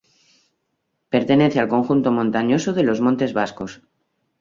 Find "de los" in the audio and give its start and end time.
2.73-3.01